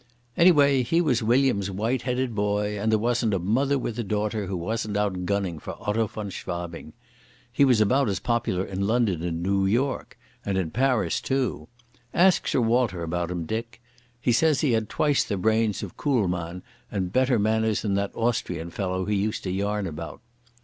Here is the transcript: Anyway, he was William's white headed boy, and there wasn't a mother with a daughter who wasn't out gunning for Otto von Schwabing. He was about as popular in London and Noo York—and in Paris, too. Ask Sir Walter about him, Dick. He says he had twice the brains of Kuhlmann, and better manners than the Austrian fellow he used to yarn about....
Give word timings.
Anyway, 0.35 0.81
he 0.81 0.99
was 0.99 1.21
William's 1.21 1.69
white 1.69 2.01
headed 2.01 2.33
boy, 2.33 2.75
and 2.81 2.91
there 2.91 2.97
wasn't 2.97 3.35
a 3.35 3.37
mother 3.37 3.77
with 3.77 3.99
a 3.99 4.03
daughter 4.03 4.47
who 4.47 4.57
wasn't 4.57 4.97
out 4.97 5.25
gunning 5.25 5.59
for 5.59 5.75
Otto 5.79 6.07
von 6.07 6.31
Schwabing. 6.31 6.93
He 7.53 7.63
was 7.63 7.79
about 7.81 8.09
as 8.09 8.19
popular 8.19 8.65
in 8.65 8.87
London 8.87 9.21
and 9.21 9.43
Noo 9.43 9.67
York—and 9.67 10.57
in 10.57 10.71
Paris, 10.71 11.21
too. 11.21 11.67
Ask 12.15 12.47
Sir 12.47 12.61
Walter 12.61 13.03
about 13.03 13.29
him, 13.29 13.45
Dick. 13.45 13.79
He 14.19 14.31
says 14.31 14.61
he 14.61 14.71
had 14.71 14.89
twice 14.89 15.23
the 15.23 15.37
brains 15.37 15.83
of 15.83 15.97
Kuhlmann, 15.97 16.63
and 16.91 17.13
better 17.13 17.37
manners 17.37 17.83
than 17.83 17.93
the 17.93 18.09
Austrian 18.15 18.71
fellow 18.71 19.05
he 19.05 19.15
used 19.17 19.43
to 19.43 19.51
yarn 19.51 19.85
about.... 19.85 20.19